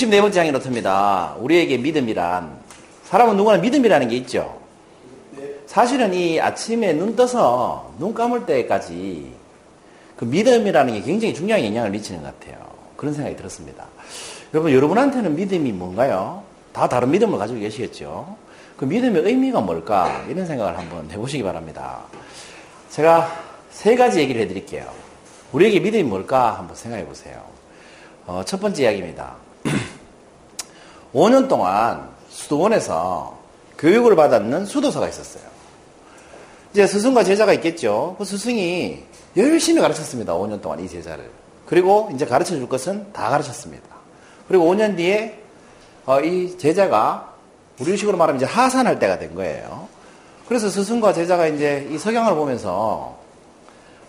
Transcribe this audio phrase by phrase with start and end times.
[0.00, 1.34] 64번째 항이 이렇습니다.
[1.38, 2.58] 우리에게 믿음이란
[3.04, 4.58] 사람은 누구나 믿음이라는 게 있죠.
[5.66, 9.32] 사실은 이 아침에 눈 떠서 눈 감을 때까지
[10.16, 12.58] 그 믿음이라는 게 굉장히 중요한 영향을 미치는 것 같아요.
[12.96, 13.86] 그런 생각이 들었습니다.
[14.52, 16.42] 여러분, 여러분한테는 믿음이 뭔가요?
[16.72, 18.36] 다 다른 믿음을 가지고 계시겠죠?
[18.76, 20.24] 그 믿음의 의미가 뭘까?
[20.28, 22.00] 이런 생각을 한번 해보시기 바랍니다.
[22.90, 23.30] 제가
[23.70, 24.86] 세 가지 얘기를 해드릴게요.
[25.52, 26.58] 우리에게 믿음이 뭘까?
[26.58, 27.42] 한번 생각해 보세요.
[28.26, 29.49] 어, 첫 번째 이야기입니다.
[31.14, 33.38] 5년 동안 수도원에서
[33.78, 35.42] 교육을 받았는 수도사가 있었어요.
[36.72, 38.14] 이제 스승과 제자가 있겠죠.
[38.18, 39.02] 그 스승이
[39.36, 40.34] 열심히 가르쳤습니다.
[40.34, 41.30] 5년 동안 이 제자를.
[41.66, 43.88] 그리고 이제 가르쳐 줄 것은 다 가르쳤습니다.
[44.48, 45.40] 그리고 5년 뒤에
[46.06, 47.34] 어, 이 제자가
[47.80, 49.88] 우리식으로 말하면 이제 하산할 때가 된 거예요.
[50.48, 53.16] 그래서 스승과 제자가 이제 이 석양을 보면서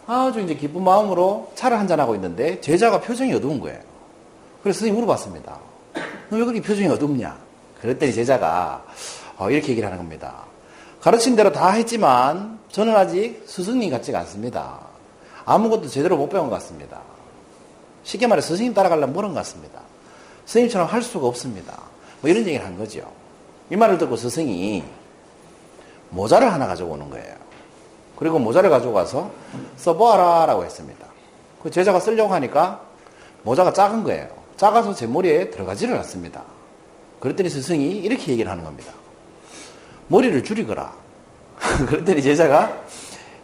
[0.07, 3.79] 아주 이제 기쁜 마음으로 차를 한잔하고 있는데 제자가 표정이 어두운 거예요.
[4.63, 5.70] 그래서 스승이 물어봤습니다.
[6.31, 7.37] 너 왜 그렇게 표정이 어둡냐?
[7.81, 8.85] 그랬더니 제자가
[9.37, 10.45] 어, 이렇게 얘기를 하는 겁니다.
[11.01, 14.79] 가르친 대로 다 했지만 저는 아직 스승님 같지가 않습니다.
[15.43, 17.01] 아무것도 제대로 못 배운 것 같습니다.
[18.03, 19.81] 쉽게 말해 스승님 따라가려면 모르는 것 같습니다.
[20.45, 21.77] 스승님처럼 할 수가 없습니다.
[22.21, 23.11] 뭐 이런 얘기를 한 거죠.
[23.69, 24.83] 이 말을 듣고 스승이
[26.11, 27.35] 모자를 하나 가지고 오는 거예요.
[28.15, 29.31] 그리고 모자를 가지고 가서
[29.75, 31.07] 써보아라 라고 했습니다.
[31.61, 32.81] 그 제자가 쓰려고 하니까
[33.43, 34.40] 모자가 작은 거예요.
[34.61, 36.43] 작아서 제 머리에 들어가지를 않습니다.
[37.19, 38.93] 그랬더니 스승이 이렇게 얘기를 하는 겁니다.
[40.07, 40.93] 머리를 줄이거라.
[41.89, 42.83] 그랬더니 제자가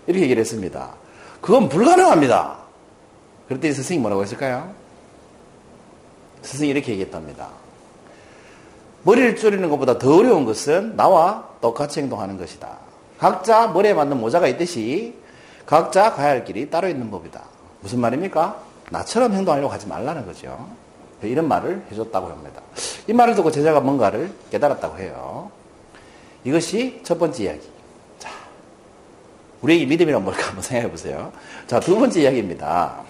[0.05, 0.93] 이렇게 얘기를 했습니다.
[1.41, 2.59] 그건 불가능합니다.
[3.47, 4.71] 그랬더니 스승이 뭐라고 했을까요?
[6.43, 7.49] 스승이 이렇게 얘기했답니다.
[9.01, 12.77] 머리를 줄이는 것보다 더 어려운 것은 나와 똑같이 행동하는 것이다.
[13.17, 15.15] 각자 머리에 맞는 모자가 있듯이
[15.65, 17.41] 각자 가야 할 길이 따로 있는 법이다.
[17.79, 18.61] 무슨 말입니까?
[18.91, 20.86] 나처럼 행동하려고 하지 말라는 거죠.
[21.23, 22.61] 이런 말을 해줬다고 합니다.
[23.07, 25.51] 이 말을 듣고 제자가 뭔가를 깨달았다고 해요.
[26.43, 27.61] 이것이 첫 번째 이야기.
[28.19, 28.29] 자,
[29.61, 31.31] 우리에게 믿음이란 뭘까 한번 생각해 보세요.
[31.65, 33.01] 자, 두 번째 이야기입니다.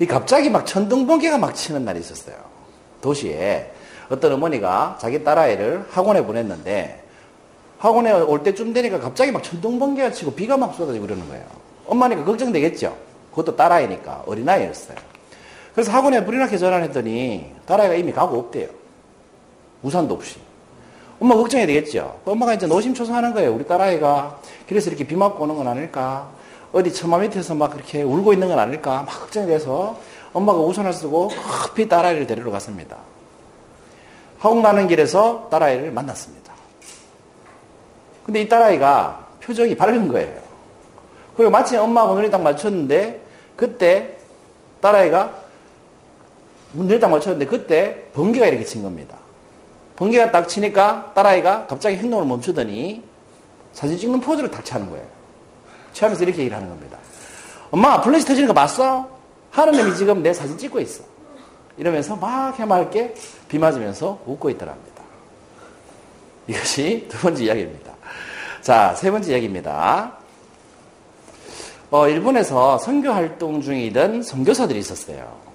[0.00, 2.36] 이 갑자기 막 천둥번개가 막 치는 날이 있었어요.
[3.00, 3.72] 도시에
[4.10, 7.04] 어떤 어머니가 자기 딸아이를 학원에 보냈는데
[7.78, 11.44] 학원에 올 때쯤 되니까 갑자기 막 천둥번개가 치고 비가 막 쏟아지고 그러는 거예요.
[11.86, 12.96] 엄마니까 걱정되겠죠.
[13.30, 14.96] 그것도 딸아이니까 어린아이였어요.
[15.78, 18.66] 그래서 학원에 불이 나게 전화를 했더니 딸아이가 이미 가고 없대요.
[19.84, 20.40] 우산도 없이.
[21.20, 22.18] 엄마 걱정이 되겠죠.
[22.24, 23.54] 엄마가 이제 노심초사하는 거예요.
[23.54, 26.30] 우리 딸아이가 길에서 이렇게 비 맞고 오는 건 아닐까?
[26.72, 29.04] 어디 처마 밑에서 막 그렇게 울고 있는 건 아닐까?
[29.06, 29.96] 막 걱정이 돼서
[30.32, 31.28] 엄마가 우산을 쓰고
[31.62, 32.96] 급히 딸아이를 데리러 갔습니다.
[34.40, 36.54] 학원 가는 길에서 딸아이를 만났습니다.
[38.26, 40.40] 근데 이 딸아이가 표정이 밝은 거예요.
[41.36, 43.22] 그리고 마침 엄마하고 눈이 딱 맞췄는데
[43.54, 44.16] 그때
[44.80, 45.46] 딸아이가
[47.00, 49.16] 딱 맞췄는데 그때 번개가 이렇게 친 겁니다.
[49.96, 53.02] 번개가 딱 치니까 딸아이가 갑자기 행동을 멈추더니
[53.72, 55.06] 사진 찍는 포즈를 탁 취하는 거예요.
[55.92, 56.98] 취하면서 이렇게 얘기를 하는 겁니다.
[57.70, 59.08] 엄마 플래시 터지는 거 봤어?
[59.50, 61.02] 하느님이 지금 내 사진 찍고 있어.
[61.76, 63.14] 이러면서 막 해맑게
[63.48, 65.02] 비 맞으면서 웃고 있더랍니다.
[66.46, 67.92] 이것이 두 번째 이야기입니다.
[68.62, 70.12] 자, 세 번째 이야기입니다.
[71.90, 75.47] 어, 일본에서 선교 활동 중이던 선교사들이 있었어요.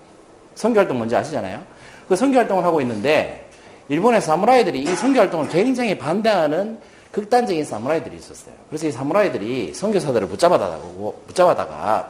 [0.56, 1.62] 선교 활동 뭔지 아시잖아요?
[2.08, 3.50] 그 선교 활동을 하고 있는데
[3.90, 6.80] 일본의 사무라이들이 이 선교 활동을 굉장히 반대하는
[7.12, 8.56] 극단적인 사무라이들이 있었어요.
[8.70, 10.80] 그래서 이 사무라이들이 선교사들을 붙잡아다가
[11.28, 12.08] 붙잡아다가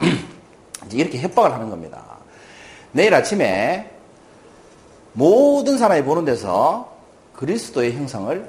[0.92, 2.02] 이렇게 협박을 하는 겁니다.
[2.92, 3.90] 내일 아침에
[5.12, 6.92] 모든 사람이 보는 데서
[7.34, 8.48] 그리스도의 형상을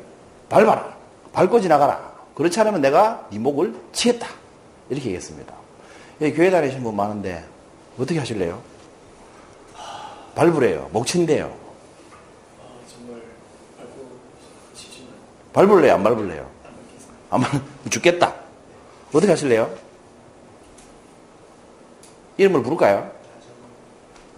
[0.49, 0.95] 밟아라.
[1.33, 2.13] 밟고 지나가라.
[2.35, 4.27] 그렇지 않으면 내가 네 목을 치겠다.
[4.89, 5.53] 이렇게 얘기했습니다.
[6.21, 7.43] 예, 교회 다니신 분 많은데
[7.99, 8.61] 어떻게 하실래요?
[10.35, 10.89] 밟으래요.
[10.91, 11.55] 목 친대요.
[15.53, 15.93] 밟을래요?
[15.93, 16.05] 안?
[17.29, 18.33] 안 밟, 죽겠다.
[19.13, 19.73] 어떻게 하실래요?
[22.37, 23.09] 이름을 부를까요?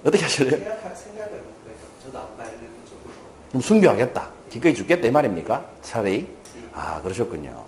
[0.06, 0.64] 어떻게 하실래요?
[3.50, 4.30] 그럼 순교하겠다.
[4.52, 5.08] 기꺼이 죽겠다.
[5.08, 5.66] 이 말입니까?
[5.82, 6.28] 차라리.
[6.74, 7.66] 아, 그러셨군요.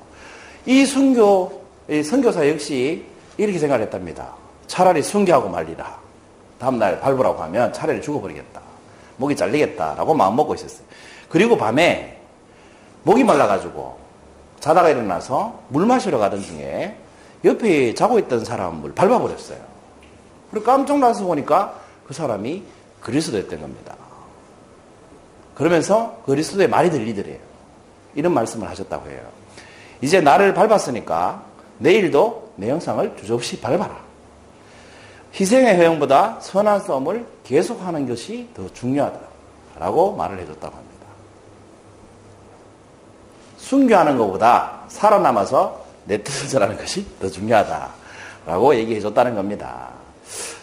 [0.67, 3.03] 이 순교, 이 선교사 역시
[3.37, 4.35] 이렇게 생각을 했답니다.
[4.67, 5.99] 차라리 순교하고 말리라.
[6.59, 8.61] 다음날 밟으라고 하면 차라리 죽어버리겠다.
[9.17, 10.85] 목이 잘리겠다라고 마음먹고 있었어요.
[11.29, 12.19] 그리고 밤에
[13.03, 13.97] 목이 말라가지고
[14.59, 16.97] 자다가 일어나서 물 마시러 가던 중에
[17.45, 19.57] 옆에 자고 있던 사람을 밟아버렸어요.
[20.51, 22.63] 그리고 깜짝 놀라서 보니까 그 사람이
[23.01, 23.95] 그리스도였던 겁니다.
[25.55, 27.37] 그러면서 그리스도의 말이 들리더래요.
[28.15, 29.21] 이런 말씀을 하셨다고 해요.
[30.01, 31.43] 이제 나를 밟았으니까
[31.77, 34.08] 내일도 내 영상을 주저없이 밟아라.
[35.33, 39.19] 희생의 효용보다 선한 싸움을 계속하는 것이 더 중요하다.
[39.79, 40.89] 라고 말을 해줬다고 합니다.
[43.57, 49.89] 순교하는 것보다 살아남아서 내 뜻을 전하는 것이 더 중요하다라고 얘기해 줬다는 겁니다.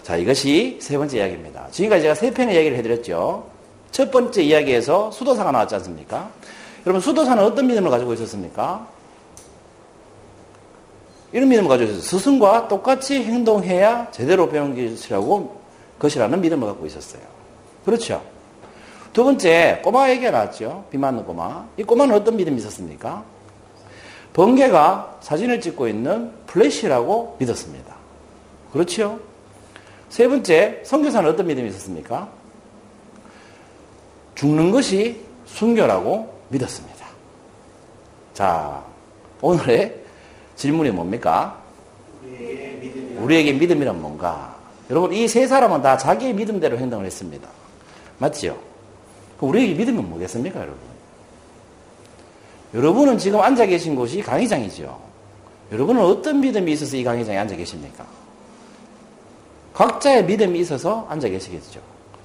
[0.02, 1.68] 자, 이것이 세 번째 이야기입니다.
[1.70, 3.46] 지금까지 제가 세 편의 이야기를 해드렸죠.
[3.90, 6.28] 첫 번째 이야기에서 수도사가 나왔지 않습니까?
[6.84, 8.86] 여러분, 수도사는 어떤 믿음을 가지고 있었습니까?
[11.36, 12.18] 이런 믿음을 가지고 있었어요.
[12.18, 15.60] 스승과 똑같이 행동해야 제대로 배운 것이라고,
[15.98, 17.20] 것이라는 믿음을 갖고 있었어요.
[17.84, 18.22] 그렇죠?
[19.12, 20.86] 두 번째, 꼬마 얘기가 나왔죠.
[20.90, 21.66] 비 맞는 꼬마.
[21.76, 23.22] 이 꼬마는 어떤 믿음이 있었습니까?
[24.32, 27.94] 번개가 사진을 찍고 있는 플래시라고 믿었습니다.
[28.72, 29.20] 그렇죠?
[30.08, 32.30] 세 번째, 성교사는 어떤 믿음이 있었습니까?
[34.36, 37.04] 죽는 것이 순교라고 믿었습니다.
[38.32, 38.82] 자,
[39.42, 40.05] 오늘의
[40.56, 41.58] 질문이 뭡니까?
[43.20, 44.56] 우리에게 믿음이란 뭔가?
[44.90, 47.48] 여러분, 이 세 사람은 다 자기의 믿음대로 행동을 했습니다.
[48.18, 48.58] 맞죠?
[49.40, 50.78] 우리에게 믿음은 뭐겠습니까, 여러분?
[52.74, 54.98] 여러분은 지금 앉아 계신 곳이 강의장이죠.
[55.72, 58.04] 여러분은 어떤 믿음이 있어서 이 강의장에 앉아 계십니까?
[59.74, 61.80] 각자의 믿음이 있어서 앉아 계시겠죠.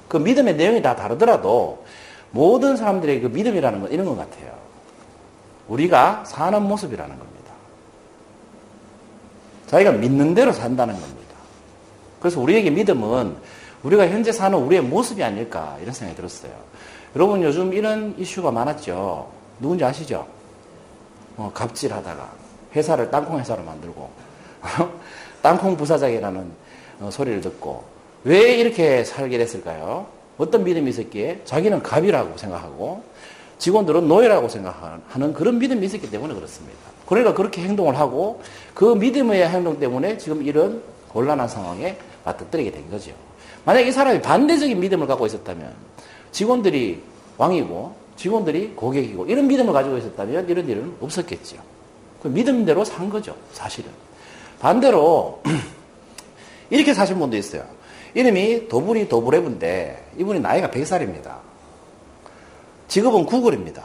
[0.08, 1.86] 그 믿음의 내용이 다 다르더라도
[2.32, 4.54] 모든 사람들의 그 믿음이라는 건 이런 것 같아요.
[5.68, 7.31] 우리가 사는 모습이라는 겁니다.
[9.72, 11.36] 자기가 믿는 대로 산다는 겁니다.
[12.20, 13.36] 그래서 우리에게 믿음은
[13.84, 16.52] 우리가 현재 사는 우리의 모습이 아닐까 이런 생각이 들었어요.
[17.16, 19.32] 여러분 요즘 이런 이슈가 많았죠.
[19.62, 20.28] 누군지 아시죠?
[21.38, 22.30] 어, 갑질하다가
[22.76, 24.10] 회사를 땅콩 회사로 만들고
[25.42, 26.52] 땅콩 부사장이라는
[27.00, 27.86] 어, 소리를 듣고
[28.26, 30.06] 왜 이렇게 살게 됐을까요?
[30.38, 33.04] 어떤 믿음이 있었기에 자기는 갑이라고 생각하고
[33.58, 36.78] 직원들은 노예라고 생각하는 그런 믿음이 있었기 때문에 그렇습니다.
[37.12, 38.42] 그러니까 그렇게 행동을 하고
[38.74, 43.12] 그 믿음의 행동 때문에 지금 이런 곤란한 상황에 맞닥뜨리게 된 거죠.
[43.66, 45.74] 만약 이 사람이 반대적인 믿음을 갖고 있었다면
[46.32, 47.02] 직원들이
[47.38, 51.58] 왕이고 직원들이 고객이고 이런 믿음을 가지고 있었다면 이런 일은 없었겠죠.
[52.24, 53.92] 그 믿음대로 산 거죠, 사실은.
[54.62, 55.42] 반대로
[56.72, 57.66] 이렇게 사신 분도 있어요.
[58.14, 61.40] 이름이 도불이 도브레브인데 이분이 나이가 100살입니다.
[62.88, 63.84] 직업은 구글입니다.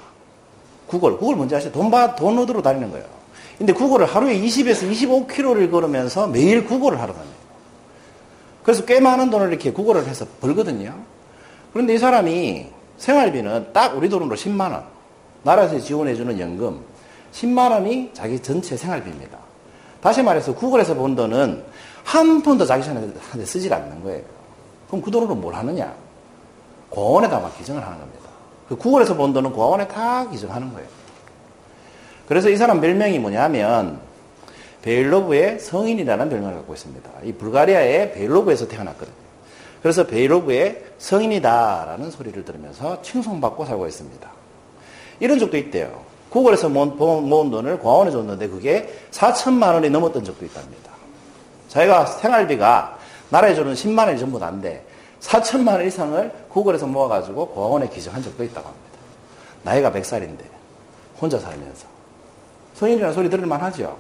[0.87, 1.17] 구글.
[1.17, 1.73] 구글 뭔지 아시죠?
[1.73, 3.16] 돈, 바, 돈 얻으러 다니는 거예요.
[3.59, 7.37] 근데 구글을 하루에 20에서 25km를 걸으면서 매일 구글을 하러 다녀요.
[8.63, 10.95] 그래서 꽤 많은 돈을 이렇게 구글을 해서 벌거든요.
[11.73, 12.67] 그런데 이 사람이
[12.99, 14.85] 생활비는 딱 우리 돈으로 10만 원.
[15.43, 16.81] 나라에서 지원해주는 연금
[17.33, 19.39] 10만 원이 자기 전체 생활비입니다.
[20.01, 21.65] 다시 말해서 구글에서 번 돈은
[22.05, 24.23] 한 푼도 자기 손한테 쓰질 않는 거예요.
[24.89, 25.95] 그럼 그 돈으로 뭘 하느냐?
[26.91, 28.25] 고원에다 막 기증을 하는 겁니다.
[28.69, 30.89] 그 구글에서 번 돈은 고원에 다 기증하는 거예요.
[32.27, 34.01] 그래서 이 사람 별명이 뭐냐면
[34.83, 37.11] 베일로브의 성인이라는 별명을 갖고 있습니다.
[37.25, 39.27] 이 불가리아의 베일로브에서 태어났거든요.
[39.83, 44.31] 그래서 베일로브의 성인이다라는 소리를 들으면서 칭송받고 살고 있습니다.
[45.21, 46.03] 이런 적도 있대요.
[46.31, 50.93] 구글에서 모은, 모은 돈을 과원에 줬는데 그게 4천만 원이 넘었던 적도 있답니다.
[51.69, 52.99] 자기가 생활비가
[53.31, 54.85] 나라에 주는 10만 원이 전부 다인데
[55.21, 58.87] 4천만 원 이상을 구글에서 모아가지고 과원에 기증한 적도 있다고 합니다.
[59.63, 60.41] 나이가 100살인데
[61.21, 61.96] 혼자 살면서.
[62.77, 63.99] 성인이라는 소리 들을만 하죠.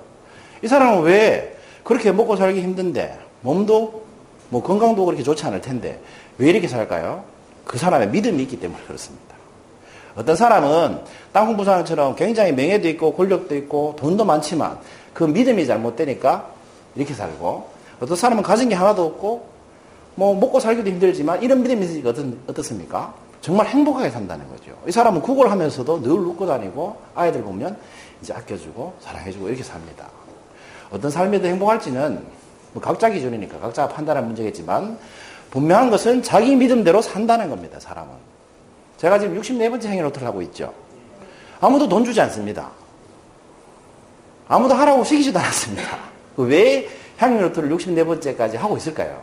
[0.62, 4.04] 이 사람은 왜 그렇게 먹고 살기 힘든데 몸도
[4.49, 6.00] 뭐 건강도 그렇게 좋지 않을 텐데
[6.38, 7.25] 왜 이렇게 살까요?
[7.64, 9.26] 그 사람의 믿음이 있기 때문에 그렇습니다.
[10.14, 11.00] 어떤 사람은
[11.33, 14.78] 땅콩 부사장처럼 굉장히 명예도 있고 권력도 있고 돈도 많지만
[15.12, 16.50] 그 믿음이 잘못되니까
[16.95, 17.68] 이렇게 살고
[18.00, 19.49] 어떤 사람은 가진 게 하나도 없고
[20.14, 22.11] 뭐 먹고 살기도 힘들지만 이런 믿음이 있으니까
[22.47, 24.73] 어떻, 습니까 정말 행복하게 산다는 거죠.
[24.88, 27.76] 이 사람은 구걸 하면서도 늘 웃고 다니고 아이들 보면
[28.23, 30.08] 이제 아껴주고 사랑해주고 이렇게 삽니다.
[30.90, 32.25] 어떤 더 행복할지는
[32.73, 34.99] 뭐 각자 기준이니까 각자가 판단할 문제겠지만
[35.50, 37.80] 분명한 것은 자기 믿음대로 산다는 겁니다.
[37.80, 38.12] 사람은.
[38.99, 40.73] 제가 지금 64번째 행위노트를 하고 있죠.
[41.61, 42.70] 아무도 돈 주지 않습니다.
[44.49, 45.99] 아무도 하라고 시키지도 않았습니다.
[46.37, 49.23] 그왜 향유노트를 64번째까지 하고 있을까요?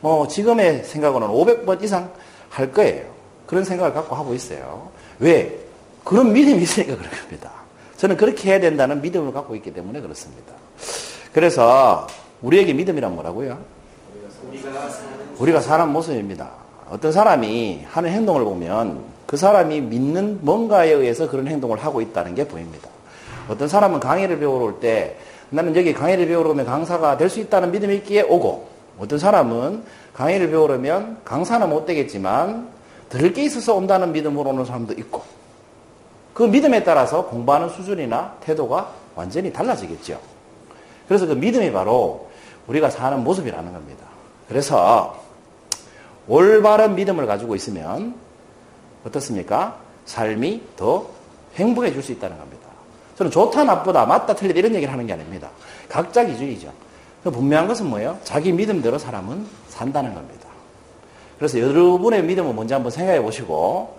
[0.00, 2.12] 뭐 지금의 생각으로는 500번 이상
[2.50, 3.04] 할 거예요.
[3.46, 4.90] 그런 생각을 갖고 하고 있어요.
[5.18, 5.58] 왜?
[6.04, 7.50] 그런 믿음이 있으니까 그런 겁니다.
[7.96, 10.52] 저는 그렇게 해야 된다는 믿음을 갖고 있기 때문에 그렇습니다.
[11.32, 12.06] 그래서
[12.42, 13.58] 우리에게 믿음이란 뭐라고요?
[15.38, 16.50] 우리가 사는 모습입니다.
[16.90, 22.46] 어떤 사람이 하는 행동을 보면 그 사람이 믿는 뭔가에 의해서 그런 행동을 하고 있다는 게
[22.46, 22.88] 보입니다.
[23.48, 25.16] 어떤 사람은 강의를 배우러 올 때
[25.50, 29.82] 나는 여기 강의를 배우러 오면 강사가 될 수 있다는 믿음이 있기에 오고 어떤 사람은
[30.14, 32.68] 강의를 배우려면 강사는 못 되겠지만
[33.08, 35.22] 들을 게 있어서 온다는 믿음으로 오는 사람도 있고
[36.36, 40.20] 그 믿음에 따라서 공부하는 수준이나 태도가 완전히 달라지겠죠.
[41.08, 42.28] 그래서 그 믿음이 바로
[42.66, 44.04] 우리가 사는 모습이라는 겁니다.
[44.46, 45.18] 그래서
[46.28, 48.16] 올바른 믿음을 가지고 있으면
[49.06, 49.78] 어떻습니까?
[50.04, 51.06] 삶이 더
[51.54, 52.68] 행복해질 수 있다는 겁니다.
[53.16, 55.48] 저는 좋다, 나쁘다, 맞다, 틀리다 이런 얘기를 하는 게 아닙니다.
[55.88, 56.70] 각자 기준이죠.
[57.24, 58.18] 분명한 것은 뭐예요?
[58.24, 60.48] 자기 믿음대로 사람은 산다는 겁니다.
[61.38, 63.96] 그래서 여러분의 믿음을 먼저 한번 생각해 보시고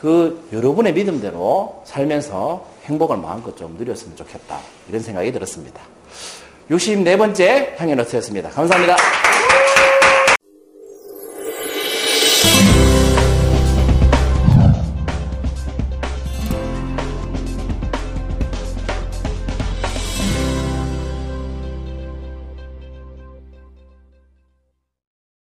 [0.00, 4.58] 그 여러분의 믿음대로 살면서 행복을 마음껏 좀 누렸으면 좋겠다.
[4.88, 5.80] 이런 생각이 들었습니다.
[6.70, 8.48] 64번째 향연어트였습니다.
[8.48, 8.96] 감사합니다.